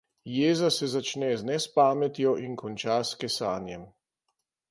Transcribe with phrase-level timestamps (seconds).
[0.35, 3.85] Jeza se začne z nespametjo in konča s kesanjem.